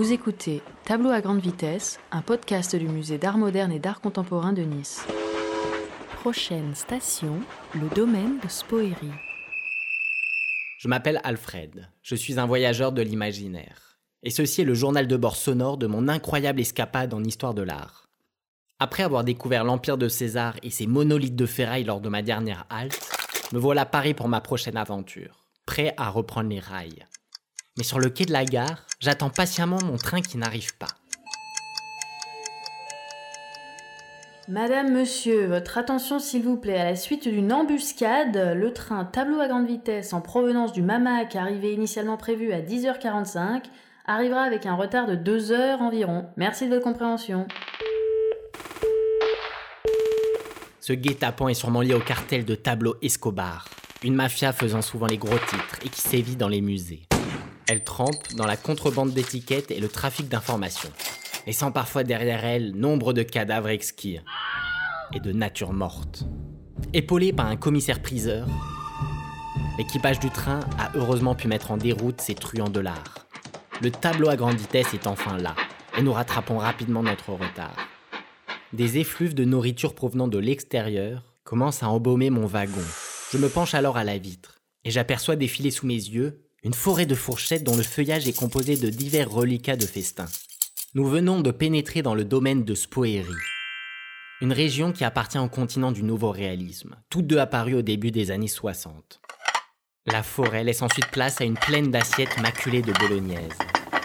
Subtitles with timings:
[0.00, 4.54] Vous écoutez Tableau à grande vitesse, un podcast du musée d'art moderne et d'art contemporain
[4.54, 5.04] de Nice.
[6.14, 7.40] Prochaine station,
[7.74, 9.10] le domaine de Spoéry.
[10.78, 13.98] Je m'appelle Alfred, je suis un voyageur de l'imaginaire.
[14.22, 17.60] Et ceci est le journal de bord sonore de mon incroyable escapade en histoire de
[17.60, 18.08] l'art.
[18.78, 22.64] Après avoir découvert l'Empire de César et ses monolithes de ferraille lors de ma dernière
[22.70, 23.06] halte,
[23.52, 27.04] me voilà paré pour ma prochaine aventure, prêt à reprendre les rails.
[27.80, 30.88] Mais sur le quai de la gare, j'attends patiemment mon train qui n'arrive pas.
[34.48, 36.78] Madame, monsieur, votre attention s'il vous plaît.
[36.78, 41.34] À la suite d'une embuscade, le train tableau à grande vitesse en provenance du Mamac,
[41.36, 43.62] arrivé initialement prévu à 10h45,
[44.04, 46.26] arrivera avec un retard de 2 heures environ.
[46.36, 47.48] Merci de votre compréhension.
[50.80, 53.70] Ce guet-apens est sûrement lié au cartel de Tableau Escobar,
[54.04, 57.04] une mafia faisant souvent les gros titres et qui sévit dans les musées.
[57.68, 60.90] Elle trempe dans la contrebande d'étiquettes et le trafic d'informations,
[61.46, 64.18] laissant parfois derrière elle nombre de cadavres exquis
[65.14, 66.24] et de nature morte.
[66.92, 68.46] Épaulé par un commissaire-priseur,
[69.78, 73.26] l'équipage du train a heureusement pu mettre en déroute ces truands de l'art.
[73.82, 75.54] Le tableau à grande vitesse est enfin là,
[75.96, 77.76] et nous rattrapons rapidement notre retard.
[78.72, 82.84] Des effluves de nourriture provenant de l'extérieur commencent à embaumer mon wagon.
[83.32, 87.06] Je me penche alors à la vitre, et j'aperçois défiler sous mes yeux une forêt
[87.06, 90.26] de fourchettes dont le feuillage est composé de divers reliquats de festin.
[90.94, 93.32] Nous venons de pénétrer dans le domaine de Spoéry,
[94.42, 98.30] une région qui appartient au continent du nouveau réalisme, toutes deux apparues au début des
[98.30, 99.20] années 60.
[100.06, 103.56] La forêt laisse ensuite place à une plaine d'assiettes maculées de bolognaise,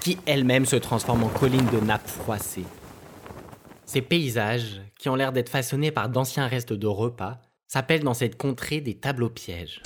[0.00, 2.66] qui elle-même se transforme en colline de nappes froissées.
[3.86, 8.36] Ces paysages, qui ont l'air d'être façonnés par d'anciens restes de repas, s'appellent dans cette
[8.36, 9.82] contrée des tableaux pièges.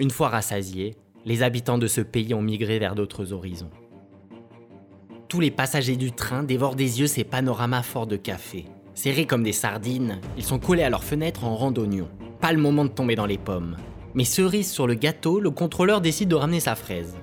[0.00, 3.70] Une fois rassasiés, les habitants de ce pays ont migré vers d'autres horizons.
[5.28, 8.66] Tous les passagers du train dévorent des yeux ces panoramas forts de café.
[8.94, 12.08] Serrés comme des sardines, ils sont collés à leurs fenêtres en rang d'oignons.
[12.40, 13.76] Pas le moment de tomber dans les pommes.
[14.14, 17.16] Mais cerise sur le gâteau, le contrôleur décide de ramener sa fraise.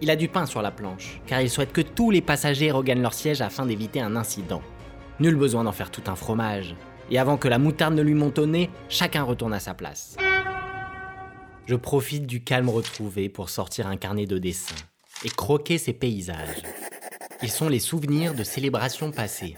[0.00, 3.02] Il a du pain sur la planche, car il souhaite que tous les passagers regagnent
[3.02, 4.62] leur siège afin d'éviter un incident.
[5.20, 6.74] Nul besoin d'en faire tout un fromage.
[7.10, 10.16] Et avant que la moutarde ne lui monte au nez, chacun retourne à sa place.
[11.66, 14.74] Je profite du calme retrouvé pour sortir un carnet de dessin
[15.24, 16.62] et croquer ces paysages.
[17.42, 19.56] Ils sont les souvenirs de célébrations passées.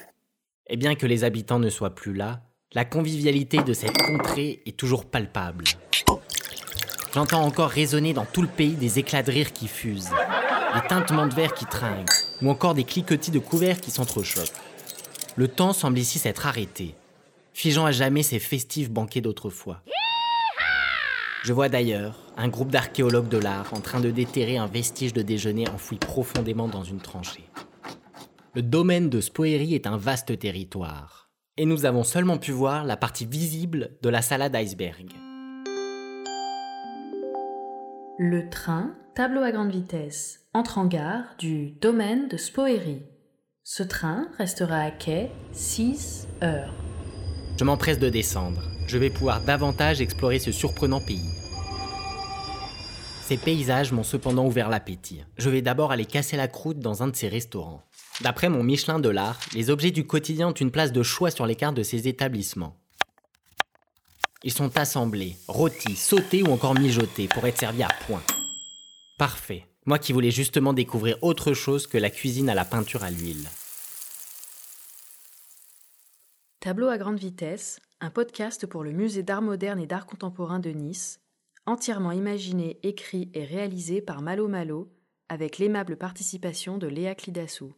[0.69, 4.77] Et bien que les habitants ne soient plus là, la convivialité de cette contrée est
[4.77, 5.65] toujours palpable.
[7.15, 10.11] J'entends encore résonner dans tout le pays des éclats de rire qui fusent,
[10.75, 12.11] des tintements de verre qui trinquent,
[12.43, 14.53] ou encore des cliquetis de couverts qui s'entrechoquent.
[15.37, 16.97] Le temps semble ici s'être arrêté,
[17.53, 19.83] figeant à jamais ces festifs banquets d'autrefois.
[21.45, 25.21] Je vois d'ailleurs un groupe d'archéologues de l'art en train de déterrer un vestige de
[25.21, 27.45] déjeuner enfoui profondément dans une tranchée.
[28.55, 31.29] Le domaine de Spoéry est un vaste territoire,
[31.59, 35.13] et nous avons seulement pu voir la partie visible de la salade iceberg.
[38.19, 43.03] Le train, tableau à grande vitesse, entre en gare du domaine de Spoéry.
[43.65, 46.73] Ce train restera à quai 6 heures.
[47.59, 48.63] Je m'empresse de descendre.
[48.87, 51.31] Je vais pouvoir davantage explorer ce surprenant pays.
[53.23, 55.23] Ces paysages m'ont cependant ouvert l'appétit.
[55.39, 57.83] Je vais d'abord aller casser la croûte dans un de ces restaurants.
[58.21, 61.47] D'après mon Michelin de l'art, les objets du quotidien ont une place de choix sur
[61.47, 62.77] les cartes de ces établissements.
[64.43, 68.23] Ils sont assemblés, rôtis, sautés ou encore mijotés pour être servis à point.
[69.19, 69.67] Parfait.
[69.87, 73.49] Moi qui voulais justement découvrir autre chose que la cuisine à la peinture à l'huile.
[76.61, 80.69] Tableau à grande vitesse, un podcast pour le musée d'art moderne et d'art contemporain de
[80.69, 81.21] Nice,
[81.65, 84.93] entièrement imaginé, écrit et réalisé par Malo Malo,
[85.31, 87.73] avec l'aimable participation de Léa Clidassou.